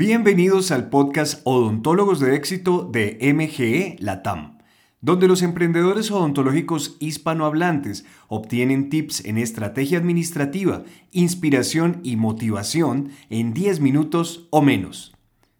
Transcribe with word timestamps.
Bienvenidos 0.00 0.70
al 0.70 0.88
podcast 0.88 1.42
Odontólogos 1.44 2.20
de 2.20 2.34
Éxito 2.34 2.88
de 2.90 3.18
MGE 3.34 3.96
Latam, 3.98 4.56
donde 5.02 5.28
los 5.28 5.42
emprendedores 5.42 6.10
odontológicos 6.10 6.96
hispanohablantes 7.00 8.06
obtienen 8.26 8.88
tips 8.88 9.26
en 9.26 9.36
estrategia 9.36 9.98
administrativa, 9.98 10.84
inspiración 11.12 12.00
y 12.02 12.16
motivación 12.16 13.10
en 13.28 13.52
10 13.52 13.80
minutos 13.80 14.48
o 14.48 14.62
menos. 14.62 15.14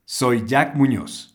Soy 0.07 0.45
Jack 0.47 0.75
Muñoz. 0.75 1.30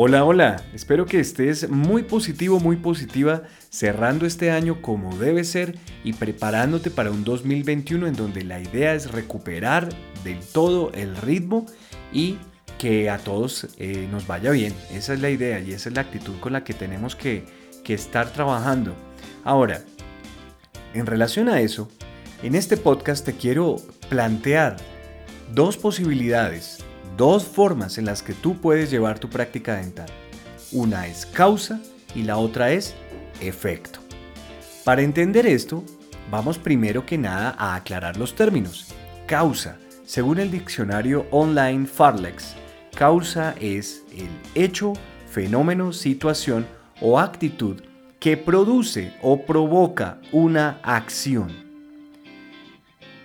Hola, 0.00 0.24
hola, 0.24 0.62
espero 0.74 1.06
que 1.06 1.18
estés 1.18 1.68
muy 1.68 2.04
positivo, 2.04 2.60
muy 2.60 2.76
positiva, 2.76 3.42
cerrando 3.68 4.26
este 4.26 4.52
año 4.52 4.80
como 4.80 5.18
debe 5.18 5.42
ser 5.42 5.76
y 6.04 6.12
preparándote 6.12 6.92
para 6.92 7.10
un 7.10 7.24
2021 7.24 8.06
en 8.06 8.14
donde 8.14 8.44
la 8.44 8.60
idea 8.60 8.94
es 8.94 9.10
recuperar 9.10 9.88
del 10.22 10.38
todo 10.38 10.92
el 10.94 11.16
ritmo 11.16 11.66
y 12.12 12.36
que 12.78 13.10
a 13.10 13.18
todos 13.18 13.74
eh, 13.78 14.06
nos 14.08 14.28
vaya 14.28 14.52
bien. 14.52 14.72
Esa 14.92 15.14
es 15.14 15.20
la 15.20 15.30
idea 15.30 15.58
y 15.58 15.72
esa 15.72 15.88
es 15.88 15.96
la 15.96 16.02
actitud 16.02 16.38
con 16.38 16.52
la 16.52 16.62
que 16.62 16.74
tenemos 16.74 17.16
que, 17.16 17.44
que 17.82 17.94
estar 17.94 18.32
trabajando. 18.32 18.94
Ahora, 19.42 19.82
en 20.94 21.06
relación 21.06 21.48
a 21.48 21.60
eso, 21.60 21.90
en 22.44 22.54
este 22.54 22.76
podcast 22.76 23.24
te 23.24 23.32
quiero 23.32 23.74
plantear 24.08 24.76
dos 25.52 25.76
posibilidades 25.76 26.84
dos 27.18 27.44
formas 27.44 27.98
en 27.98 28.06
las 28.06 28.22
que 28.22 28.32
tú 28.32 28.58
puedes 28.60 28.90
llevar 28.90 29.18
tu 29.18 29.28
práctica 29.28 29.76
dental. 29.76 30.06
Una 30.70 31.08
es 31.08 31.26
causa 31.26 31.80
y 32.14 32.22
la 32.22 32.38
otra 32.38 32.70
es 32.70 32.94
efecto. 33.40 33.98
Para 34.84 35.02
entender 35.02 35.44
esto, 35.44 35.82
vamos 36.30 36.58
primero 36.58 37.04
que 37.04 37.18
nada 37.18 37.56
a 37.58 37.74
aclarar 37.74 38.16
los 38.16 38.34
términos. 38.36 38.94
Causa, 39.26 39.78
según 40.06 40.38
el 40.38 40.52
diccionario 40.52 41.26
online 41.32 41.86
Farlex, 41.86 42.54
causa 42.94 43.54
es 43.60 44.04
el 44.12 44.30
hecho, 44.54 44.92
fenómeno, 45.26 45.92
situación 45.92 46.66
o 47.00 47.18
actitud 47.18 47.82
que 48.20 48.36
produce 48.36 49.12
o 49.22 49.44
provoca 49.44 50.18
una 50.30 50.78
acción. 50.84 51.52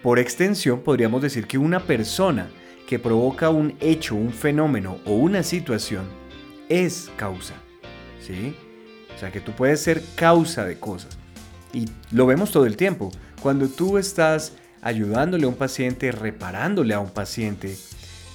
Por 0.01 0.17
extensión, 0.17 0.81
podríamos 0.81 1.21
decir 1.21 1.45
que 1.45 1.59
una 1.59 1.79
persona 1.79 2.49
que 2.87 2.99
provoca 2.99 3.49
un 3.49 3.75
hecho, 3.79 4.15
un 4.15 4.31
fenómeno 4.31 4.97
o 5.05 5.13
una 5.13 5.43
situación 5.43 6.05
es 6.69 7.09
causa. 7.17 7.55
¿Sí? 8.19 8.55
O 9.15 9.19
sea 9.19 9.31
que 9.31 9.41
tú 9.41 9.51
puedes 9.51 9.81
ser 9.81 10.01
causa 10.15 10.65
de 10.65 10.79
cosas. 10.79 11.17
Y 11.73 11.89
lo 12.11 12.25
vemos 12.25 12.51
todo 12.51 12.65
el 12.65 12.77
tiempo. 12.77 13.11
Cuando 13.41 13.67
tú 13.67 13.97
estás 13.97 14.53
ayudándole 14.81 15.45
a 15.45 15.47
un 15.47 15.55
paciente, 15.55 16.11
reparándole 16.11 16.93
a 16.93 16.99
un 16.99 17.09
paciente 17.09 17.75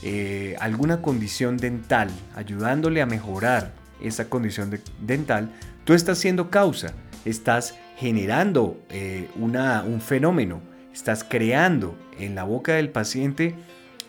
eh, 0.02 0.56
alguna 0.60 1.02
condición 1.02 1.56
dental, 1.56 2.08
ayudándole 2.34 3.02
a 3.02 3.06
mejorar 3.06 3.72
esa 4.00 4.28
condición 4.28 4.80
dental, 5.00 5.50
tú 5.84 5.94
estás 5.94 6.18
siendo 6.18 6.50
causa, 6.50 6.92
estás 7.24 7.74
generando 7.96 8.80
eh, 8.90 9.28
una, 9.36 9.82
un 9.82 10.00
fenómeno, 10.00 10.60
estás 10.92 11.24
creando 11.24 11.96
en 12.18 12.34
la 12.34 12.44
boca 12.44 12.74
del 12.74 12.90
paciente 12.90 13.54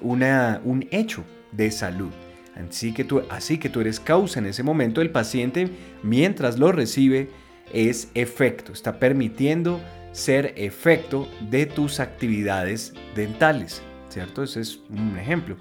una, 0.02 0.62
un 0.64 0.88
hecho 0.92 1.24
de 1.52 1.72
salud. 1.72 2.12
Así 2.56 2.94
que, 2.94 3.04
tú, 3.04 3.22
así 3.30 3.58
que 3.58 3.70
tú 3.70 3.80
eres 3.80 4.00
causa 4.00 4.40
en 4.40 4.46
ese 4.46 4.64
momento, 4.64 5.02
el 5.02 5.12
paciente 5.12 5.70
mientras 6.04 6.60
lo 6.60 6.72
recibe 6.72 7.30
es 7.74 8.12
efecto, 8.16 8.74
está 8.74 9.00
permitiendo 9.00 9.80
ser 10.12 10.54
efecto 10.58 11.28
de 11.50 11.66
tus 11.66 12.00
actividades 12.00 12.94
dentales, 13.16 13.82
¿cierto? 14.10 14.44
Ese 14.44 14.62
es 14.62 14.80
un 14.90 15.18
ejemplo. 15.18 15.56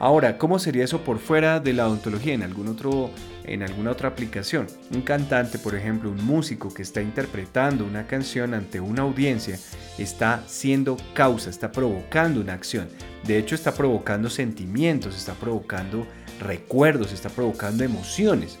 Ahora, 0.00 0.38
¿cómo 0.38 0.58
sería 0.58 0.84
eso 0.84 1.04
por 1.04 1.18
fuera 1.18 1.60
de 1.60 1.74
la 1.74 1.86
odontología 1.86 2.32
en, 2.32 2.42
en 2.42 3.62
alguna 3.62 3.90
otra 3.90 4.08
aplicación? 4.08 4.66
Un 4.94 5.02
cantante, 5.02 5.58
por 5.58 5.74
ejemplo, 5.74 6.10
un 6.10 6.24
músico 6.24 6.72
que 6.72 6.80
está 6.80 7.02
interpretando 7.02 7.84
una 7.84 8.06
canción 8.06 8.54
ante 8.54 8.80
una 8.80 9.02
audiencia, 9.02 9.58
está 9.98 10.42
siendo 10.46 10.96
causa, 11.12 11.50
está 11.50 11.70
provocando 11.70 12.40
una 12.40 12.54
acción. 12.54 12.88
De 13.26 13.36
hecho, 13.36 13.54
está 13.54 13.74
provocando 13.74 14.30
sentimientos, 14.30 15.14
está 15.14 15.34
provocando 15.34 16.06
recuerdos, 16.40 17.12
está 17.12 17.28
provocando 17.28 17.84
emociones. 17.84 18.58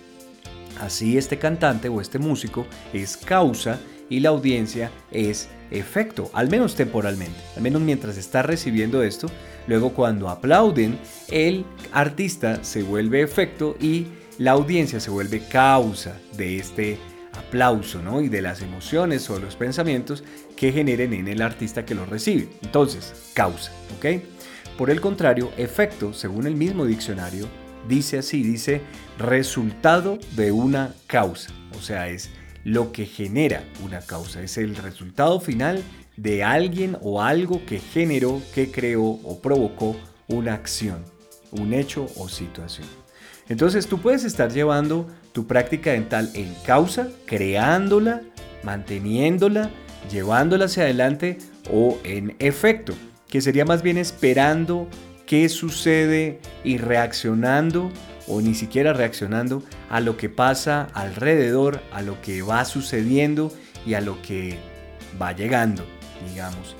Así 0.78 1.16
este 1.16 1.38
cantante 1.38 1.88
o 1.88 2.02
este 2.02 2.18
músico 2.18 2.66
es 2.92 3.16
causa 3.16 3.78
y 4.10 4.20
la 4.20 4.28
audiencia 4.28 4.90
es 5.10 5.48
efecto, 5.70 6.30
al 6.34 6.50
menos 6.50 6.74
temporalmente, 6.74 7.38
al 7.56 7.62
menos 7.62 7.80
mientras 7.80 8.18
está 8.18 8.42
recibiendo 8.42 9.02
esto. 9.02 9.28
Luego 9.66 9.94
cuando 9.94 10.28
aplauden, 10.28 10.98
el 11.28 11.64
artista 11.92 12.62
se 12.62 12.82
vuelve 12.82 13.22
efecto 13.22 13.76
y 13.80 14.08
la 14.36 14.50
audiencia 14.50 15.00
se 15.00 15.10
vuelve 15.10 15.40
causa 15.48 16.18
de 16.36 16.58
este 16.58 16.98
aplauso 17.32 18.02
¿no? 18.02 18.20
y 18.20 18.28
de 18.28 18.42
las 18.42 18.62
emociones 18.62 19.30
o 19.30 19.38
los 19.38 19.54
pensamientos 19.54 20.24
que 20.56 20.72
generen 20.72 21.12
en 21.12 21.28
el 21.28 21.40
artista 21.40 21.84
que 21.84 21.94
lo 21.94 22.04
recibe. 22.04 22.48
Entonces, 22.62 23.30
causa, 23.32 23.72
¿ok? 23.96 24.22
Por 24.76 24.90
el 24.90 25.00
contrario, 25.00 25.52
efecto, 25.56 26.12
según 26.12 26.46
el 26.46 26.56
mismo 26.56 26.84
diccionario, 26.84 27.46
dice 27.88 28.18
así, 28.18 28.42
dice 28.42 28.80
resultado 29.18 30.18
de 30.36 30.52
una 30.52 30.94
causa, 31.06 31.50
o 31.78 31.82
sea, 31.82 32.08
es 32.08 32.30
lo 32.64 32.92
que 32.92 33.06
genera 33.06 33.64
una 33.84 34.00
causa, 34.00 34.42
es 34.42 34.58
el 34.58 34.76
resultado 34.76 35.40
final 35.40 35.82
de 36.16 36.44
alguien 36.44 36.96
o 37.00 37.22
algo 37.22 37.64
que 37.64 37.78
generó, 37.78 38.42
que 38.54 38.70
creó 38.70 39.04
o 39.04 39.40
provocó 39.40 39.96
una 40.28 40.54
acción, 40.54 41.04
un 41.50 41.72
hecho 41.72 42.06
o 42.16 42.28
situación. 42.28 42.86
Entonces 43.48 43.86
tú 43.86 43.98
puedes 43.98 44.24
estar 44.24 44.52
llevando 44.52 45.08
tu 45.32 45.46
práctica 45.46 45.92
dental 45.92 46.30
en 46.34 46.54
causa, 46.64 47.08
creándola, 47.26 48.20
manteniéndola, 48.62 49.70
llevándola 50.10 50.66
hacia 50.66 50.84
adelante 50.84 51.38
o 51.72 51.98
en 52.04 52.36
efecto, 52.38 52.94
que 53.28 53.40
sería 53.40 53.64
más 53.64 53.82
bien 53.82 53.96
esperando 53.96 54.88
qué 55.26 55.48
sucede 55.48 56.40
y 56.64 56.78
reaccionando 56.78 57.90
o 58.26 58.40
ni 58.40 58.54
siquiera 58.54 58.92
reaccionando 58.92 59.62
a 59.90 60.00
lo 60.00 60.16
que 60.16 60.28
pasa 60.28 60.88
alrededor, 60.94 61.82
a 61.92 62.00
lo 62.00 62.22
que 62.22 62.40
va 62.42 62.64
sucediendo 62.64 63.52
y 63.84 63.94
a 63.94 64.00
lo 64.00 64.22
que 64.22 64.56
va 65.20 65.32
llegando, 65.32 65.84
digamos. 66.30 66.76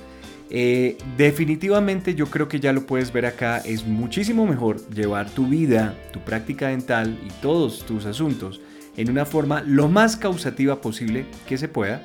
Eh, 0.49 0.97
definitivamente 1.17 2.15
yo 2.15 2.25
creo 2.27 2.47
que 2.47 2.59
ya 2.59 2.73
lo 2.73 2.85
puedes 2.85 3.13
ver 3.13 3.25
acá, 3.25 3.59
es 3.59 3.85
muchísimo 3.85 4.45
mejor 4.45 4.85
llevar 4.89 5.29
tu 5.29 5.47
vida, 5.47 5.95
tu 6.11 6.19
práctica 6.21 6.69
dental 6.69 7.19
y 7.25 7.29
todos 7.41 7.85
tus 7.85 8.05
asuntos 8.05 8.59
en 8.97 9.09
una 9.09 9.25
forma 9.25 9.61
lo 9.61 9.87
más 9.87 10.17
causativa 10.17 10.81
posible 10.81 11.25
que 11.47 11.57
se 11.57 11.67
pueda 11.67 12.01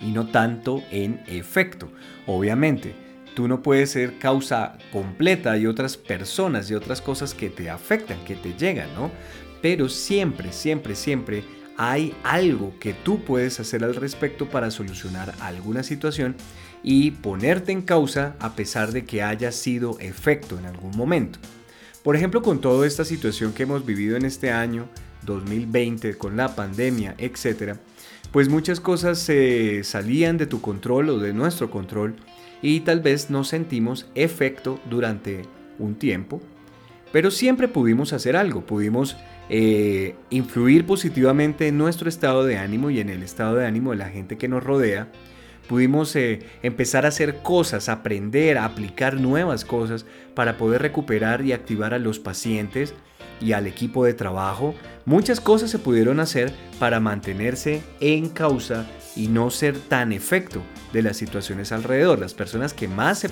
y 0.00 0.10
no 0.10 0.26
tanto 0.26 0.82
en 0.90 1.20
efecto. 1.26 1.90
Obviamente, 2.26 2.94
tú 3.34 3.48
no 3.48 3.62
puedes 3.62 3.90
ser 3.90 4.18
causa 4.18 4.78
completa 4.92 5.56
y 5.56 5.66
otras 5.66 5.96
personas 5.96 6.70
y 6.70 6.74
otras 6.74 7.00
cosas 7.00 7.34
que 7.34 7.50
te 7.50 7.70
afectan, 7.70 8.24
que 8.24 8.36
te 8.36 8.54
llegan, 8.54 8.94
¿no? 8.94 9.10
Pero 9.60 9.88
siempre, 9.88 10.52
siempre, 10.52 10.94
siempre 10.94 11.44
hay 11.76 12.14
algo 12.22 12.74
que 12.78 12.92
tú 12.92 13.24
puedes 13.24 13.58
hacer 13.60 13.84
al 13.84 13.94
respecto 13.94 14.48
para 14.48 14.70
solucionar 14.70 15.34
alguna 15.40 15.82
situación 15.82 16.36
y 16.82 17.12
ponerte 17.12 17.72
en 17.72 17.82
causa 17.82 18.36
a 18.40 18.54
pesar 18.54 18.92
de 18.92 19.04
que 19.04 19.22
haya 19.22 19.52
sido 19.52 19.98
efecto 20.00 20.58
en 20.58 20.66
algún 20.66 20.96
momento. 20.96 21.38
Por 22.02 22.16
ejemplo, 22.16 22.42
con 22.42 22.60
toda 22.60 22.86
esta 22.86 23.04
situación 23.04 23.52
que 23.52 23.62
hemos 23.62 23.86
vivido 23.86 24.16
en 24.16 24.24
este 24.24 24.50
año 24.50 24.88
2020, 25.24 26.18
con 26.18 26.36
la 26.36 26.54
pandemia, 26.56 27.14
etc., 27.18 27.76
pues 28.32 28.48
muchas 28.48 28.80
cosas 28.80 29.18
se 29.18 29.84
salían 29.84 30.38
de 30.38 30.46
tu 30.46 30.60
control 30.60 31.10
o 31.10 31.18
de 31.18 31.32
nuestro 31.32 31.70
control 31.70 32.16
y 32.62 32.80
tal 32.80 33.00
vez 33.00 33.28
no 33.28 33.44
sentimos 33.44 34.06
efecto 34.14 34.80
durante 34.88 35.42
un 35.78 35.96
tiempo, 35.96 36.40
pero 37.12 37.30
siempre 37.30 37.68
pudimos 37.68 38.12
hacer 38.12 38.36
algo, 38.36 38.64
pudimos 38.64 39.16
eh, 39.50 40.14
influir 40.30 40.86
positivamente 40.86 41.68
en 41.68 41.76
nuestro 41.76 42.08
estado 42.08 42.44
de 42.44 42.56
ánimo 42.56 42.88
y 42.90 43.00
en 43.00 43.10
el 43.10 43.22
estado 43.22 43.56
de 43.56 43.66
ánimo 43.66 43.90
de 43.90 43.98
la 43.98 44.08
gente 44.08 44.38
que 44.38 44.48
nos 44.48 44.62
rodea. 44.62 45.08
Pudimos 45.68 46.14
eh, 46.16 46.40
empezar 46.62 47.04
a 47.04 47.08
hacer 47.08 47.42
cosas, 47.42 47.88
aprender, 47.88 48.58
aplicar 48.58 49.18
nuevas 49.20 49.64
cosas 49.64 50.04
para 50.34 50.56
poder 50.58 50.82
recuperar 50.82 51.44
y 51.44 51.52
activar 51.52 51.94
a 51.94 51.98
los 51.98 52.18
pacientes 52.18 52.94
y 53.40 53.52
al 53.52 53.66
equipo 53.66 54.04
de 54.04 54.14
trabajo. 54.14 54.74
Muchas 55.04 55.40
cosas 55.40 55.70
se 55.70 55.78
pudieron 55.78 56.20
hacer 56.20 56.52
para 56.78 57.00
mantenerse 57.00 57.82
en 58.00 58.28
causa 58.28 58.86
y 59.16 59.28
no 59.28 59.50
ser 59.50 59.78
tan 59.78 60.12
efecto 60.12 60.62
de 60.92 61.02
las 61.02 61.16
situaciones 61.16 61.72
alrededor. 61.72 62.18
Las 62.18 62.34
personas 62.34 62.72
que 62.72 62.88
más 62.88 63.18
se 63.18 63.30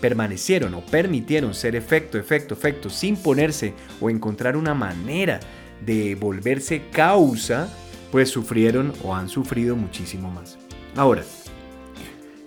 permanecieron 0.00 0.74
o 0.74 0.80
permitieron 0.86 1.54
ser 1.54 1.76
efecto, 1.76 2.18
efecto, 2.18 2.54
efecto, 2.54 2.90
sin 2.90 3.16
ponerse 3.16 3.74
o 4.00 4.08
encontrar 4.08 4.56
una 4.56 4.74
manera 4.74 5.40
de 5.84 6.14
volverse 6.14 6.82
causa, 6.92 7.68
pues 8.12 8.30
sufrieron 8.30 8.92
o 9.02 9.14
han 9.14 9.28
sufrido 9.28 9.76
muchísimo 9.76 10.30
más. 10.30 10.58
Ahora, 10.96 11.22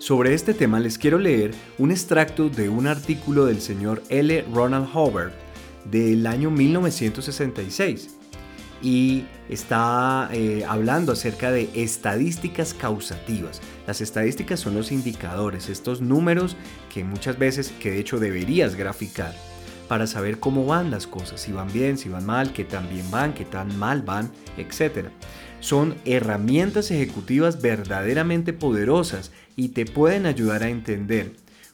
sobre 0.04 0.34
este 0.34 0.52
tema 0.52 0.80
les 0.80 0.98
quiero 0.98 1.18
leer 1.18 1.52
un 1.78 1.90
extracto 1.90 2.50
de 2.50 2.68
un 2.68 2.86
artículo 2.86 3.46
del 3.46 3.62
señor 3.62 4.02
L. 4.10 4.44
Ronald 4.52 4.86
Howard 4.92 5.32
del 5.86 6.26
año 6.26 6.50
1966 6.50 8.10
y 8.82 9.24
está 9.48 10.28
eh, 10.30 10.62
hablando 10.68 11.12
acerca 11.12 11.50
de 11.50 11.70
estadísticas 11.74 12.74
causativas. 12.74 13.62
Las 13.86 14.02
estadísticas 14.02 14.60
son 14.60 14.74
los 14.74 14.92
indicadores, 14.92 15.70
estos 15.70 16.02
números 16.02 16.54
que 16.92 17.02
muchas 17.02 17.38
veces, 17.38 17.72
que 17.80 17.92
de 17.92 18.00
hecho 18.00 18.18
deberías 18.18 18.74
graficar 18.74 19.34
para 19.88 20.06
saber 20.06 20.38
cómo 20.38 20.66
van 20.66 20.90
las 20.90 21.06
cosas, 21.06 21.40
si 21.40 21.52
van 21.52 21.72
bien, 21.72 21.96
si 21.96 22.10
van 22.10 22.26
mal, 22.26 22.52
qué 22.52 22.64
tan 22.64 22.88
bien 22.90 23.10
van, 23.10 23.32
qué 23.32 23.44
tan 23.46 23.78
mal 23.78 24.02
van, 24.02 24.30
etc. 24.58 25.08
Son 25.60 25.94
herramientas 26.04 26.90
ejecutivas 26.90 27.62
verdaderamente 27.62 28.52
poderosas 28.52 29.32
y 29.56 29.68
te 29.68 29.86
pueden 29.86 30.26
ayudar 30.26 30.62
a 30.62 30.68
entender 30.68 31.32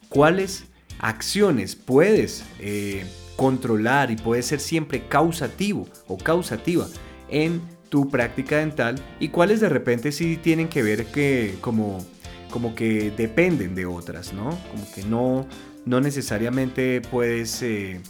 cuáles 0.08 0.64
acciones 0.98 1.76
puedes 1.76 2.44
eh, 2.58 3.04
controlar 3.36 4.10
y 4.10 4.16
puedes 4.16 4.46
ser 4.46 4.60
siempre 4.60 5.06
causativo 5.08 5.88
o 6.06 6.18
causativa 6.18 6.86
en 7.28 7.62
tu 7.88 8.08
práctica 8.08 8.58
dental 8.58 8.96
y 9.18 9.28
cuáles 9.28 9.60
de 9.60 9.68
repente 9.68 10.12
sí 10.12 10.36
tienen 10.36 10.68
que 10.68 10.82
ver 10.82 11.06
que 11.06 11.56
como, 11.60 12.04
como 12.50 12.74
que 12.74 13.10
dependen 13.10 13.74
de 13.74 13.86
otras, 13.86 14.32
¿no? 14.32 14.50
Como 14.70 14.90
que 14.94 15.02
no, 15.02 15.46
no 15.86 16.00
necesariamente 16.00 17.00
puedes 17.00 17.62
eh, 17.62 18.00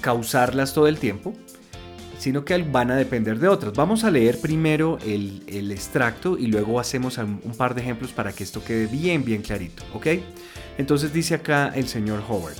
causarlas 0.00 0.74
todo 0.74 0.88
el 0.88 0.98
tiempo, 0.98 1.32
sino 2.22 2.44
que 2.44 2.56
van 2.62 2.92
a 2.92 2.94
depender 2.94 3.40
de 3.40 3.48
otras. 3.48 3.72
Vamos 3.74 4.04
a 4.04 4.10
leer 4.12 4.40
primero 4.40 4.96
el, 5.04 5.72
extracto 5.72 6.38
y 6.38 6.46
luego 6.46 6.78
hacemos 6.78 7.18
un 7.18 7.56
par 7.56 7.74
de 7.74 7.80
ejemplos 7.80 8.12
para 8.12 8.32
que 8.32 8.44
esto 8.44 8.62
quede 8.64 8.86
bien, 8.86 9.24
bien 9.24 9.42
clarito, 9.42 9.82
¿ok? 9.92 10.06
Entonces 10.78 11.12
dice 11.12 11.34
acá 11.34 11.72
el 11.74 11.88
señor 11.88 12.22
Howard, 12.28 12.54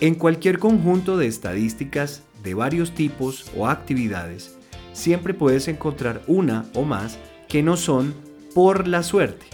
en 0.00 0.14
cualquier 0.14 0.58
conjunto 0.58 1.16
de 1.16 1.26
estadísticas 1.26 2.22
de 2.42 2.52
varios 2.52 2.94
tipos 2.94 3.50
o 3.56 3.66
actividades, 3.66 4.58
siempre 4.92 5.32
puedes 5.32 5.68
encontrar 5.68 6.20
una 6.26 6.66
o 6.74 6.82
más 6.82 7.18
que 7.48 7.62
no 7.62 7.78
son 7.78 8.12
por 8.54 8.86
la 8.86 9.02
suerte, 9.02 9.46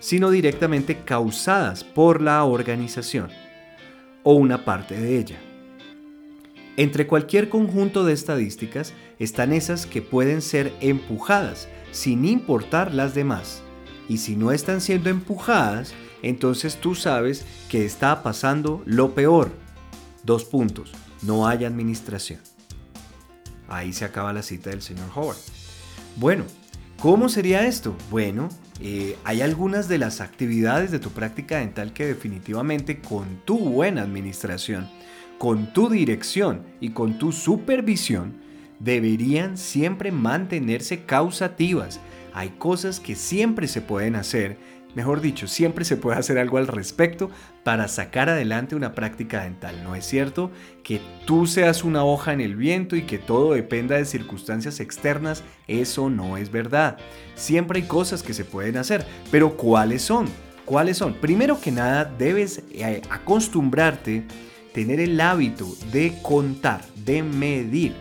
sino 0.00 0.28
directamente 0.28 1.04
causadas 1.04 1.84
por 1.84 2.20
la 2.20 2.42
organización 2.42 3.30
o 4.24 4.34
una 4.34 4.64
parte 4.64 4.98
de 4.98 5.18
ella. 5.20 5.51
Entre 6.76 7.06
cualquier 7.06 7.50
conjunto 7.50 8.04
de 8.04 8.14
estadísticas 8.14 8.94
están 9.18 9.52
esas 9.52 9.84
que 9.84 10.00
pueden 10.00 10.40
ser 10.40 10.72
empujadas 10.80 11.68
sin 11.90 12.24
importar 12.24 12.94
las 12.94 13.14
demás. 13.14 13.62
Y 14.08 14.18
si 14.18 14.36
no 14.36 14.52
están 14.52 14.80
siendo 14.80 15.10
empujadas, 15.10 15.92
entonces 16.22 16.76
tú 16.76 16.94
sabes 16.94 17.44
que 17.68 17.84
está 17.84 18.22
pasando 18.22 18.82
lo 18.86 19.14
peor. 19.14 19.50
Dos 20.24 20.44
puntos. 20.44 20.92
No 21.22 21.46
hay 21.46 21.64
administración. 21.64 22.40
Ahí 23.68 23.92
se 23.92 24.04
acaba 24.04 24.32
la 24.32 24.42
cita 24.42 24.70
del 24.70 24.82
señor 24.82 25.08
Howard. 25.14 25.36
Bueno, 26.16 26.44
¿cómo 27.00 27.28
sería 27.28 27.66
esto? 27.66 27.96
Bueno, 28.10 28.48
eh, 28.80 29.16
hay 29.24 29.40
algunas 29.40 29.88
de 29.88 29.98
las 29.98 30.20
actividades 30.20 30.90
de 30.90 30.98
tu 30.98 31.10
práctica 31.10 31.58
dental 31.58 31.92
que 31.92 32.06
definitivamente 32.06 33.00
con 33.00 33.40
tu 33.44 33.58
buena 33.58 34.02
administración, 34.02 34.88
con 35.42 35.72
tu 35.72 35.88
dirección 35.88 36.62
y 36.78 36.90
con 36.90 37.18
tu 37.18 37.32
supervisión 37.32 38.34
deberían 38.78 39.56
siempre 39.56 40.12
mantenerse 40.12 41.02
causativas. 41.02 41.98
Hay 42.32 42.50
cosas 42.50 43.00
que 43.00 43.16
siempre 43.16 43.66
se 43.66 43.80
pueden 43.80 44.14
hacer 44.14 44.56
Mejor 44.94 45.22
dicho, 45.22 45.48
siempre 45.48 45.86
se 45.86 45.96
puede 45.96 46.18
hacer 46.18 46.38
algo 46.38 46.58
al 46.58 46.66
respecto 46.66 47.30
para 47.64 47.88
sacar 47.88 48.28
adelante 48.28 48.76
una 48.76 48.94
práctica 48.94 49.42
dental. 49.42 49.82
No 49.82 49.94
es 49.94 50.04
cierto 50.04 50.50
que 50.84 51.00
tú 51.24 51.46
seas 51.46 51.82
una 51.82 52.04
hoja 52.04 52.34
en 52.34 52.42
el 52.42 52.56
viento 52.56 52.94
y 52.94 53.02
que 53.02 53.16
todo 53.16 53.54
dependa 53.54 53.96
de 53.96 54.04
circunstancias 54.04 54.80
externas. 54.80 55.44
Eso 55.66 56.10
no 56.10 56.36
es 56.36 56.52
verdad. 56.52 56.98
Siempre 57.34 57.80
hay 57.80 57.86
cosas 57.88 58.22
que 58.22 58.34
se 58.34 58.44
pueden 58.44 58.76
hacer. 58.76 59.06
Pero 59.30 59.56
¿cuáles 59.56 60.02
son? 60.02 60.26
¿Cuáles 60.66 60.98
son? 60.98 61.14
Primero 61.14 61.58
que 61.58 61.72
nada, 61.72 62.04
debes 62.04 62.62
eh, 62.72 63.00
acostumbrarte, 63.08 64.24
tener 64.72 65.00
el 65.00 65.20
hábito 65.20 65.66
de 65.92 66.18
contar, 66.22 66.84
de 67.04 67.22
medir 67.22 67.94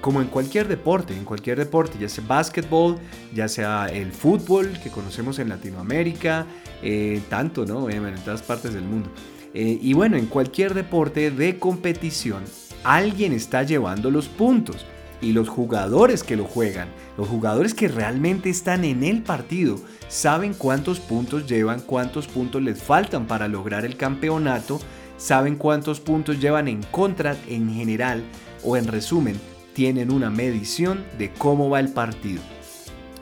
como 0.00 0.22
en 0.22 0.28
cualquier 0.28 0.68
deporte, 0.68 1.14
en 1.14 1.24
cualquier 1.24 1.58
deporte, 1.58 1.98
ya 2.00 2.08
sea 2.08 2.24
básquetbol, 2.26 2.98
ya 3.34 3.48
sea 3.48 3.86
el 3.86 4.12
fútbol 4.12 4.78
que 4.82 4.90
conocemos 4.90 5.38
en 5.38 5.50
Latinoamérica, 5.50 6.46
eh, 6.82 7.20
tanto, 7.28 7.66
¿no? 7.66 7.90
en 7.90 8.14
todas 8.24 8.42
partes 8.42 8.72
del 8.72 8.84
mundo. 8.84 9.10
Eh, 9.54 9.78
y 9.80 9.92
bueno, 9.92 10.16
en 10.16 10.26
cualquier 10.26 10.74
deporte 10.74 11.30
de 11.30 11.58
competición, 11.58 12.44
alguien 12.84 13.32
está 13.32 13.62
llevando 13.62 14.10
los 14.10 14.28
puntos. 14.28 14.86
Y 15.20 15.32
los 15.32 15.48
jugadores 15.48 16.22
que 16.22 16.36
lo 16.36 16.44
juegan, 16.44 16.90
los 17.16 17.26
jugadores 17.26 17.74
que 17.74 17.88
realmente 17.88 18.50
están 18.50 18.84
en 18.84 19.02
el 19.02 19.24
partido, 19.24 19.80
saben 20.06 20.54
cuántos 20.54 21.00
puntos 21.00 21.48
llevan, 21.48 21.80
cuántos 21.80 22.28
puntos 22.28 22.62
les 22.62 22.80
faltan 22.80 23.26
para 23.26 23.48
lograr 23.48 23.84
el 23.84 23.96
campeonato, 23.96 24.78
saben 25.18 25.56
cuántos 25.56 26.00
puntos 26.00 26.40
llevan 26.40 26.68
en 26.68 26.82
contra 26.84 27.36
en 27.48 27.74
general 27.74 28.22
o 28.64 28.78
en 28.78 28.86
resumen, 28.86 29.38
tienen 29.74 30.10
una 30.10 30.30
medición 30.30 31.04
de 31.18 31.30
cómo 31.32 31.68
va 31.68 31.80
el 31.80 31.90
partido. 31.90 32.40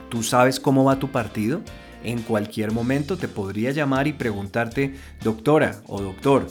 ¿Tú 0.08 0.22
sabes 0.22 0.60
cómo 0.60 0.84
va 0.84 1.00
tu 1.00 1.10
partido? 1.10 1.60
En 2.04 2.22
cualquier 2.22 2.70
momento 2.70 3.16
te 3.16 3.26
podría 3.26 3.72
llamar 3.72 4.06
y 4.06 4.12
preguntarte, 4.12 4.94
doctora 5.24 5.82
o 5.88 6.00
doctor, 6.00 6.48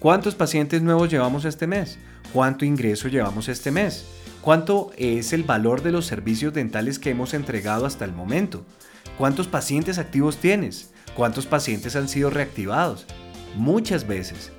¿cuántos 0.00 0.34
pacientes 0.34 0.82
nuevos 0.82 1.08
llevamos 1.08 1.44
este 1.44 1.68
mes? 1.68 1.98
¿Cuánto 2.32 2.64
ingreso 2.64 3.06
llevamos 3.06 3.48
este 3.48 3.70
mes? 3.70 4.04
¿Cuánto 4.40 4.90
es 4.96 5.32
el 5.32 5.44
valor 5.44 5.82
de 5.82 5.92
los 5.92 6.06
servicios 6.06 6.52
dentales 6.52 6.98
que 6.98 7.10
hemos 7.10 7.34
entregado 7.34 7.86
hasta 7.86 8.04
el 8.04 8.12
momento? 8.12 8.64
¿Cuántos 9.18 9.46
pacientes 9.46 9.98
activos 9.98 10.36
tienes? 10.38 10.90
¿Cuántos 11.14 11.46
pacientes 11.46 11.96
han 11.96 12.08
sido 12.08 12.30
reactivados? 12.30 13.06
Muchas 13.56 14.06
veces, 14.06 14.52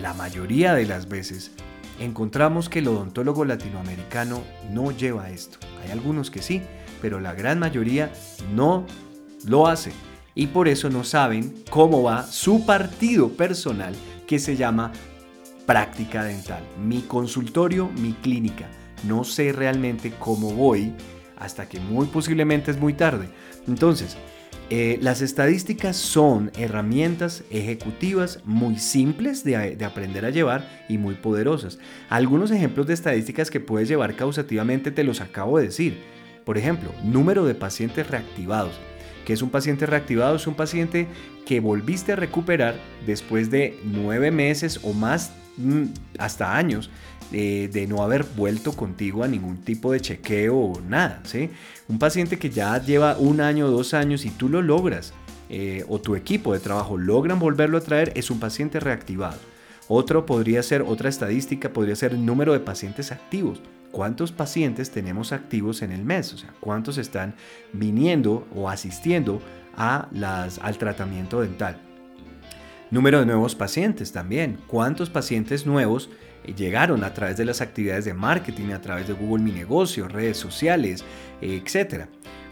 la 0.00 0.14
mayoría 0.14 0.74
de 0.74 0.86
las 0.86 1.08
veces, 1.08 1.52
encontramos 1.98 2.68
que 2.68 2.80
el 2.80 2.88
odontólogo 2.88 3.44
latinoamericano 3.44 4.42
no 4.70 4.90
lleva 4.90 5.30
esto. 5.30 5.58
Hay 5.84 5.90
algunos 5.90 6.30
que 6.30 6.42
sí, 6.42 6.62
pero 7.00 7.20
la 7.20 7.34
gran 7.34 7.58
mayoría 7.58 8.12
no 8.54 8.86
lo 9.46 9.66
hace. 9.66 9.92
Y 10.34 10.46
por 10.46 10.68
eso 10.68 10.88
no 10.88 11.04
saben 11.04 11.62
cómo 11.68 12.02
va 12.02 12.24
su 12.24 12.64
partido 12.64 13.30
personal 13.30 13.94
que 14.26 14.38
se 14.38 14.56
llama 14.56 14.92
práctica 15.66 16.24
dental. 16.24 16.62
Mi 16.82 17.02
consultorio, 17.02 17.88
mi 17.88 18.12
clínica. 18.14 18.68
No 19.04 19.24
sé 19.24 19.52
realmente 19.52 20.12
cómo 20.18 20.52
voy 20.52 20.94
hasta 21.38 21.68
que 21.68 21.80
muy 21.80 22.06
posiblemente 22.06 22.70
es 22.70 22.78
muy 22.78 22.94
tarde. 22.94 23.28
Entonces, 23.66 24.16
eh, 24.70 24.98
las 25.02 25.20
estadísticas 25.20 25.96
son 25.96 26.50
herramientas 26.56 27.44
ejecutivas 27.50 28.40
muy 28.44 28.78
simples 28.78 29.44
de, 29.44 29.76
de, 29.76 29.84
aprender 29.84 30.24
a 30.24 30.30
llevar 30.30 30.84
y 30.88 30.98
muy 30.98 31.14
poderosas. 31.14 31.78
Algunos 32.08 32.50
ejemplos 32.50 32.86
de 32.86 32.94
estadísticas 32.94 33.50
que 33.50 33.60
puedes 33.60 33.88
llevar 33.88 34.16
causativamente 34.16 34.90
te 34.90 35.04
los 35.04 35.20
acabo 35.20 35.58
de 35.58 35.66
decir. 35.66 36.02
Por 36.44 36.58
ejemplo, 36.58 36.90
número 37.04 37.44
de 37.44 37.54
pacientes 37.54 38.08
reactivados. 38.08 38.72
¿Qué 39.24 39.32
es 39.32 39.42
un 39.42 39.50
paciente 39.50 39.86
reactivado? 39.86 40.36
Es 40.36 40.46
un 40.46 40.54
paciente 40.54 41.06
que 41.46 41.60
volviste 41.60 42.12
a 42.12 42.16
recuperar 42.16 42.74
después 43.06 43.50
de 43.50 43.78
nueve 43.84 44.30
meses 44.30 44.80
o 44.82 44.92
más, 44.92 45.32
hasta 46.18 46.56
años, 46.56 46.90
de 47.30 47.86
no 47.88 48.02
haber 48.02 48.24
vuelto 48.24 48.72
contigo 48.72 49.24
a 49.24 49.28
ningún 49.28 49.58
tipo 49.58 49.92
de 49.92 50.00
chequeo 50.00 50.56
o 50.56 50.80
nada. 50.80 51.20
¿sí? 51.24 51.50
Un 51.88 51.98
paciente 51.98 52.38
que 52.38 52.50
ya 52.50 52.82
lleva 52.82 53.16
un 53.16 53.40
año 53.40 53.70
dos 53.70 53.94
años 53.94 54.24
y 54.24 54.30
tú 54.30 54.48
lo 54.48 54.60
logras, 54.60 55.14
eh, 55.54 55.84
o 55.86 56.00
tu 56.00 56.16
equipo 56.16 56.54
de 56.54 56.60
trabajo 56.60 56.96
logran 56.96 57.38
volverlo 57.38 57.76
a 57.76 57.82
traer, 57.82 58.10
es 58.14 58.30
un 58.30 58.40
paciente 58.40 58.80
reactivado. 58.80 59.38
Otro 59.86 60.24
podría 60.24 60.62
ser, 60.62 60.80
otra 60.80 61.10
estadística 61.10 61.70
podría 61.70 61.94
ser 61.94 62.12
el 62.12 62.24
número 62.24 62.54
de 62.54 62.60
pacientes 62.60 63.12
activos. 63.12 63.60
¿Cuántos 63.90 64.32
pacientes 64.32 64.90
tenemos 64.90 65.32
activos 65.32 65.82
en 65.82 65.92
el 65.92 66.04
mes? 66.04 66.32
O 66.32 66.38
sea, 66.38 66.54
¿cuántos 66.58 66.96
están 66.96 67.34
viniendo 67.74 68.46
o 68.54 68.70
asistiendo 68.70 69.42
a 69.76 70.08
las, 70.12 70.58
al 70.60 70.78
tratamiento 70.78 71.42
dental? 71.42 71.78
Número 72.92 73.20
de 73.20 73.26
nuevos 73.26 73.54
pacientes 73.54 74.12
también. 74.12 74.58
¿Cuántos 74.66 75.08
pacientes 75.08 75.64
nuevos 75.64 76.10
llegaron 76.44 77.04
a 77.04 77.14
través 77.14 77.38
de 77.38 77.46
las 77.46 77.62
actividades 77.62 78.04
de 78.04 78.12
marketing, 78.12 78.72
a 78.72 78.82
través 78.82 79.08
de 79.08 79.14
Google 79.14 79.42
Mi 79.42 79.50
Negocio, 79.50 80.08
redes 80.08 80.36
sociales, 80.36 81.02
etcétera. 81.40 82.08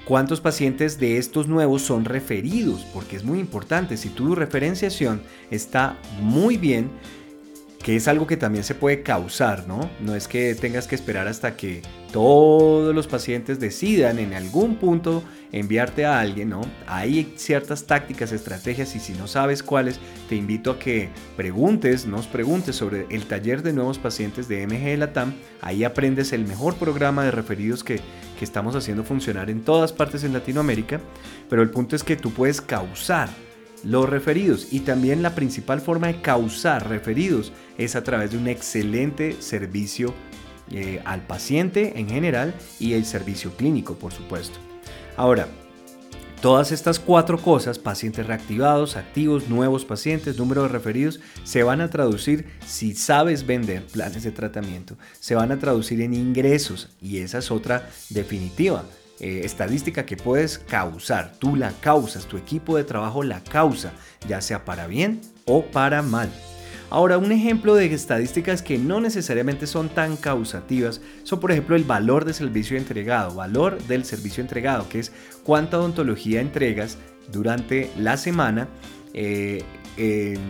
¿Cuántos 0.06 0.40
pacientes 0.40 0.98
de 0.98 1.18
estos 1.18 1.46
nuevos 1.46 1.82
son 1.82 2.06
referidos? 2.06 2.86
Porque 2.94 3.16
es 3.16 3.24
muy 3.24 3.38
importante, 3.38 3.98
si 3.98 4.08
tu 4.08 4.34
referenciación 4.34 5.20
está 5.50 5.98
muy 6.22 6.56
bien, 6.56 6.90
que 7.82 7.96
es 7.96 8.08
algo 8.08 8.26
que 8.26 8.36
también 8.36 8.62
se 8.62 8.74
puede 8.74 9.02
causar, 9.02 9.66
¿no? 9.66 9.90
No 10.00 10.14
es 10.14 10.28
que 10.28 10.54
tengas 10.54 10.86
que 10.86 10.94
esperar 10.94 11.28
hasta 11.28 11.56
que 11.56 11.80
todos 12.12 12.94
los 12.94 13.06
pacientes 13.06 13.58
decidan 13.58 14.18
en 14.18 14.34
algún 14.34 14.76
punto 14.76 15.22
enviarte 15.50 16.04
a 16.04 16.20
alguien, 16.20 16.50
¿no? 16.50 16.60
Hay 16.86 17.32
ciertas 17.36 17.86
tácticas, 17.86 18.32
estrategias 18.32 18.94
y 18.96 19.00
si 19.00 19.14
no 19.14 19.26
sabes 19.26 19.62
cuáles, 19.62 19.98
te 20.28 20.36
invito 20.36 20.72
a 20.72 20.78
que 20.78 21.08
preguntes, 21.36 22.04
nos 22.04 22.26
preguntes 22.26 22.76
sobre 22.76 23.06
el 23.08 23.24
taller 23.24 23.62
de 23.62 23.72
nuevos 23.72 23.98
pacientes 23.98 24.46
de 24.46 24.66
MG 24.66 24.98
Latam. 24.98 25.32
Ahí 25.62 25.82
aprendes 25.82 26.34
el 26.34 26.44
mejor 26.44 26.74
programa 26.74 27.24
de 27.24 27.30
referidos 27.30 27.82
que, 27.82 28.00
que 28.38 28.44
estamos 28.44 28.76
haciendo 28.76 29.04
funcionar 29.04 29.48
en 29.48 29.62
todas 29.62 29.92
partes 29.92 30.22
en 30.24 30.34
Latinoamérica, 30.34 31.00
pero 31.48 31.62
el 31.62 31.70
punto 31.70 31.96
es 31.96 32.04
que 32.04 32.16
tú 32.16 32.30
puedes 32.30 32.60
causar 32.60 33.30
los 33.84 34.08
referidos 34.08 34.68
y 34.70 34.80
también 34.80 35.22
la 35.22 35.34
principal 35.34 35.80
forma 35.80 36.08
de 36.08 36.20
causar 36.20 36.88
referidos 36.88 37.52
es 37.78 37.96
a 37.96 38.02
través 38.02 38.32
de 38.32 38.38
un 38.38 38.48
excelente 38.48 39.40
servicio 39.40 40.14
eh, 40.70 41.02
al 41.04 41.26
paciente 41.26 41.98
en 41.98 42.08
general 42.08 42.54
y 42.78 42.92
el 42.92 43.04
servicio 43.04 43.56
clínico, 43.56 43.94
por 43.94 44.12
supuesto. 44.12 44.58
Ahora, 45.16 45.48
todas 46.40 46.70
estas 46.72 47.00
cuatro 47.00 47.38
cosas, 47.38 47.78
pacientes 47.78 48.26
reactivados, 48.26 48.96
activos, 48.96 49.48
nuevos 49.48 49.84
pacientes, 49.84 50.38
número 50.38 50.62
de 50.62 50.68
referidos, 50.68 51.18
se 51.42 51.62
van 51.62 51.80
a 51.80 51.90
traducir, 51.90 52.46
si 52.66 52.94
sabes 52.94 53.46
vender 53.46 53.84
planes 53.84 54.22
de 54.22 54.30
tratamiento, 54.30 54.96
se 55.18 55.34
van 55.34 55.50
a 55.50 55.58
traducir 55.58 56.00
en 56.02 56.14
ingresos 56.14 56.88
y 57.02 57.18
esa 57.18 57.38
es 57.38 57.50
otra 57.50 57.90
definitiva. 58.10 58.84
Eh, 59.20 59.42
estadística 59.44 60.06
que 60.06 60.16
puedes 60.16 60.58
causar. 60.58 61.34
Tú 61.38 61.54
la 61.54 61.72
causas, 61.72 62.24
tu 62.24 62.38
equipo 62.38 62.78
de 62.78 62.84
trabajo 62.84 63.22
la 63.22 63.44
causa, 63.44 63.92
ya 64.26 64.40
sea 64.40 64.64
para 64.64 64.86
bien 64.86 65.20
o 65.44 65.62
para 65.62 66.00
mal. 66.00 66.30
Ahora, 66.88 67.18
un 67.18 67.30
ejemplo 67.30 67.74
de 67.74 67.92
estadísticas 67.92 68.62
que 68.62 68.78
no 68.78 68.98
necesariamente 68.98 69.66
son 69.66 69.90
tan 69.90 70.16
causativas 70.16 71.02
son, 71.22 71.38
por 71.38 71.52
ejemplo, 71.52 71.76
el 71.76 71.84
valor 71.84 72.24
de 72.24 72.32
servicio 72.32 72.78
entregado, 72.78 73.34
valor 73.34 73.82
del 73.82 74.06
servicio 74.06 74.40
entregado, 74.40 74.88
que 74.88 75.00
es 75.00 75.12
cuánta 75.44 75.78
odontología 75.78 76.40
entregas 76.40 76.96
durante 77.30 77.90
la 77.98 78.16
semana 78.16 78.68
eh, 79.12 79.62
en, 79.98 80.40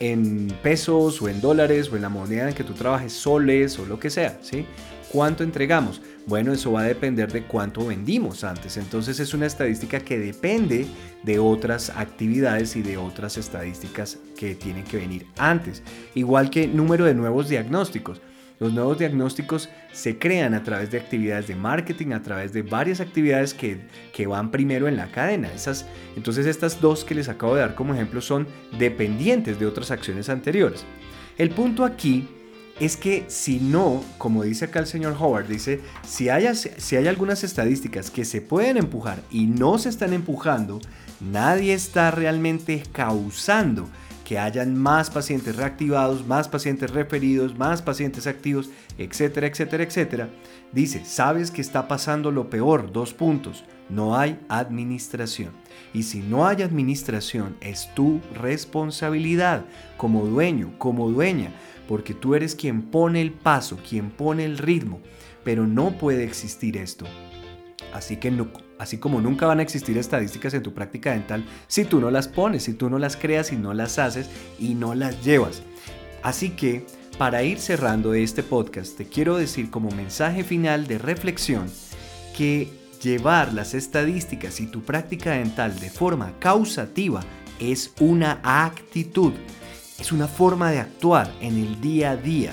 en, 0.00 0.48
pesos 0.62 1.20
o 1.20 1.28
en 1.28 1.42
dólares 1.42 1.92
o 1.92 1.96
en 1.96 2.02
la 2.02 2.08
moneda 2.08 2.48
en 2.48 2.54
que 2.54 2.64
tú 2.64 2.72
trabajes, 2.72 3.12
soles 3.12 3.78
o 3.78 3.84
lo 3.84 4.00
que 4.00 4.08
sea, 4.08 4.38
¿sí? 4.40 4.64
¿Cuánto 5.12 5.44
entregamos? 5.44 6.00
Bueno, 6.28 6.52
eso 6.52 6.72
va 6.72 6.82
a 6.82 6.84
depender 6.84 7.32
de 7.32 7.44
cuánto 7.44 7.86
vendimos 7.86 8.44
antes. 8.44 8.76
Entonces 8.76 9.18
es 9.18 9.32
una 9.32 9.46
estadística 9.46 9.98
que 10.00 10.18
depende 10.18 10.86
de 11.22 11.38
otras 11.38 11.88
actividades 11.88 12.76
y 12.76 12.82
de 12.82 12.98
otras 12.98 13.38
estadísticas 13.38 14.18
que 14.36 14.54
tienen 14.54 14.84
que 14.84 14.98
venir 14.98 15.26
antes. 15.38 15.82
Igual 16.14 16.50
que 16.50 16.68
número 16.68 17.06
de 17.06 17.14
nuevos 17.14 17.48
diagnósticos. 17.48 18.20
Los 18.60 18.74
nuevos 18.74 18.98
diagnósticos 18.98 19.70
se 19.92 20.18
crean 20.18 20.52
a 20.52 20.62
través 20.62 20.90
de 20.90 20.98
actividades 20.98 21.48
de 21.48 21.54
marketing, 21.54 22.12
a 22.12 22.22
través 22.22 22.52
de 22.52 22.60
varias 22.60 23.00
actividades 23.00 23.54
que, 23.54 23.80
que 24.12 24.26
van 24.26 24.50
primero 24.50 24.86
en 24.86 24.98
la 24.98 25.10
cadena. 25.10 25.48
Entonces 26.14 26.44
estas 26.44 26.78
dos 26.78 27.06
que 27.06 27.14
les 27.14 27.30
acabo 27.30 27.54
de 27.54 27.62
dar 27.62 27.74
como 27.74 27.94
ejemplo 27.94 28.20
son 28.20 28.46
dependientes 28.78 29.58
de 29.58 29.64
otras 29.64 29.90
acciones 29.90 30.28
anteriores. 30.28 30.84
El 31.38 31.50
punto 31.50 31.84
aquí 31.84 32.28
es 32.80 32.96
que 32.96 33.24
si 33.28 33.58
no, 33.58 34.04
como 34.18 34.44
dice 34.44 34.66
acá 34.66 34.78
el 34.78 34.86
señor 34.86 35.16
Howard, 35.18 35.48
dice, 35.48 35.80
si 36.06 36.28
hay, 36.28 36.46
si 36.54 36.96
hay 36.96 37.06
algunas 37.06 37.44
estadísticas 37.44 38.10
que 38.10 38.24
se 38.24 38.40
pueden 38.40 38.76
empujar 38.76 39.20
y 39.30 39.46
no 39.46 39.78
se 39.78 39.88
están 39.88 40.12
empujando, 40.12 40.80
nadie 41.20 41.74
está 41.74 42.10
realmente 42.10 42.82
causando 42.92 43.88
que 44.28 44.38
hayan 44.38 44.76
más 44.76 45.08
pacientes 45.08 45.56
reactivados, 45.56 46.26
más 46.26 46.48
pacientes 46.48 46.90
referidos, 46.90 47.56
más 47.56 47.80
pacientes 47.80 48.26
activos, 48.26 48.68
etcétera, 48.98 49.46
etcétera, 49.46 49.84
etcétera. 49.84 50.28
Dice, 50.70 51.02
sabes 51.06 51.50
que 51.50 51.62
está 51.62 51.88
pasando 51.88 52.30
lo 52.30 52.50
peor, 52.50 52.92
dos 52.92 53.14
puntos, 53.14 53.64
no 53.88 54.18
hay 54.18 54.38
administración. 54.50 55.52
Y 55.94 56.02
si 56.02 56.18
no 56.18 56.46
hay 56.46 56.60
administración, 56.60 57.56
es 57.62 57.88
tu 57.94 58.20
responsabilidad 58.34 59.64
como 59.96 60.26
dueño, 60.26 60.74
como 60.76 61.08
dueña, 61.08 61.54
porque 61.88 62.12
tú 62.12 62.34
eres 62.34 62.54
quien 62.54 62.82
pone 62.82 63.22
el 63.22 63.32
paso, 63.32 63.78
quien 63.78 64.10
pone 64.10 64.44
el 64.44 64.58
ritmo, 64.58 65.00
pero 65.42 65.66
no 65.66 65.92
puede 65.92 66.24
existir 66.24 66.76
esto. 66.76 67.06
Así 67.92 68.16
que 68.16 68.30
no, 68.30 68.48
así 68.78 68.98
como 68.98 69.20
nunca 69.20 69.46
van 69.46 69.60
a 69.60 69.62
existir 69.62 69.96
estadísticas 69.98 70.54
en 70.54 70.62
tu 70.62 70.74
práctica 70.74 71.12
dental 71.12 71.44
si 71.66 71.84
tú 71.84 72.00
no 72.00 72.10
las 72.10 72.28
pones, 72.28 72.64
si 72.64 72.74
tú 72.74 72.90
no 72.90 72.98
las 72.98 73.16
creas 73.16 73.52
y 73.52 73.56
no 73.56 73.74
las 73.74 73.98
haces 73.98 74.28
y 74.58 74.74
no 74.74 74.94
las 74.94 75.24
llevas. 75.24 75.62
Así 76.22 76.50
que 76.50 76.84
para 77.16 77.42
ir 77.42 77.58
cerrando 77.58 78.14
este 78.14 78.42
podcast, 78.42 78.96
te 78.96 79.06
quiero 79.06 79.36
decir 79.36 79.70
como 79.70 79.90
mensaje 79.90 80.44
final 80.44 80.86
de 80.86 80.98
reflexión 80.98 81.70
que 82.36 82.68
llevar 83.02 83.52
las 83.52 83.74
estadísticas 83.74 84.60
y 84.60 84.66
tu 84.66 84.82
práctica 84.82 85.32
dental 85.32 85.78
de 85.78 85.90
forma 85.90 86.32
causativa 86.38 87.20
es 87.60 87.92
una 88.00 88.40
actitud 88.42 89.32
es 89.98 90.12
una 90.12 90.28
forma 90.28 90.70
de 90.70 90.78
actuar 90.78 91.32
en 91.40 91.58
el 91.58 91.80
día 91.80 92.12
a 92.12 92.16
día, 92.16 92.52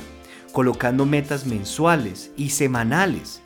colocando 0.52 1.06
metas 1.06 1.46
mensuales 1.46 2.32
y 2.36 2.50
semanales, 2.50 3.44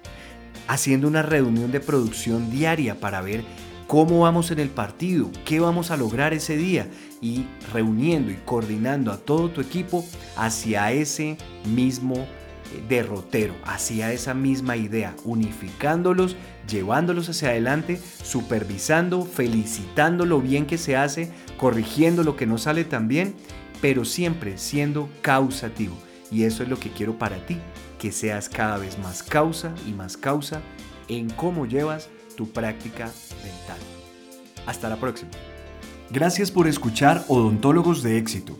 haciendo 0.69 1.07
una 1.09 1.23
reunión 1.23 1.71
de 1.71 1.81
producción 1.81 2.49
diaria 2.49 2.99
para 3.01 3.19
ver 3.19 3.43
cómo 3.87 4.21
vamos 4.21 4.51
en 4.51 4.59
el 4.59 4.69
partido, 4.69 5.29
qué 5.43 5.59
vamos 5.59 5.91
a 5.91 5.97
lograr 5.97 6.33
ese 6.33 6.55
día 6.55 6.87
y 7.21 7.47
reuniendo 7.73 8.31
y 8.31 8.35
coordinando 8.45 9.11
a 9.11 9.17
todo 9.17 9.49
tu 9.49 9.59
equipo 9.59 10.05
hacia 10.37 10.91
ese 10.93 11.37
mismo 11.65 12.15
eh, 12.15 12.27
derrotero, 12.87 13.55
hacia 13.65 14.13
esa 14.13 14.33
misma 14.33 14.77
idea, 14.77 15.15
unificándolos, 15.25 16.37
llevándolos 16.69 17.27
hacia 17.27 17.49
adelante, 17.49 17.99
supervisando, 18.23 19.25
felicitando 19.25 20.25
lo 20.25 20.39
bien 20.39 20.67
que 20.67 20.77
se 20.77 20.95
hace, 20.95 21.31
corrigiendo 21.57 22.23
lo 22.23 22.35
que 22.37 22.45
no 22.45 22.57
sale 22.57 22.85
tan 22.85 23.07
bien 23.07 23.33
pero 23.81 24.05
siempre 24.05 24.57
siendo 24.57 25.09
causativo. 25.21 25.97
Y 26.31 26.43
eso 26.43 26.63
es 26.63 26.69
lo 26.69 26.79
que 26.79 26.91
quiero 26.91 27.17
para 27.17 27.45
ti, 27.45 27.57
que 27.99 28.11
seas 28.11 28.49
cada 28.49 28.77
vez 28.77 28.97
más 28.97 29.21
causa 29.21 29.73
y 29.85 29.91
más 29.91 30.17
causa 30.17 30.61
en 31.07 31.29
cómo 31.29 31.67
llevas 31.67 32.09
tu 32.35 32.49
práctica 32.49 33.11
dental. 33.43 33.77
Hasta 34.65 34.89
la 34.89 34.95
próxima. 34.95 35.31
Gracias 36.09 36.49
por 36.49 36.67
escuchar 36.67 37.23
Odontólogos 37.27 38.01
de 38.01 38.17
Éxito. 38.17 38.57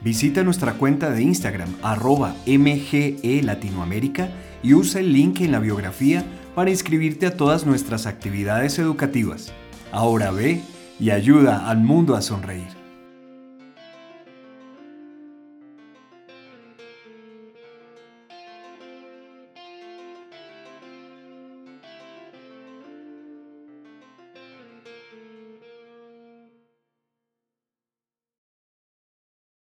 Visita 0.00 0.44
nuestra 0.44 0.74
cuenta 0.74 1.10
de 1.10 1.22
Instagram 1.22 1.74
arroba 1.82 2.34
MGE 2.46 3.42
Latinoamérica 3.42 4.30
y 4.62 4.74
usa 4.74 5.00
el 5.00 5.12
link 5.12 5.40
en 5.40 5.52
la 5.52 5.58
biografía 5.58 6.24
para 6.54 6.70
inscribirte 6.70 7.26
a 7.26 7.36
todas 7.36 7.66
nuestras 7.66 8.06
actividades 8.06 8.78
educativas. 8.78 9.52
Ahora 9.92 10.30
ve 10.30 10.62
y 11.00 11.10
ayuda 11.10 11.68
al 11.68 11.78
mundo 11.78 12.14
a 12.14 12.22
sonreír. 12.22 12.77